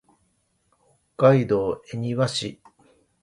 [1.15, 2.59] 北海道恵庭市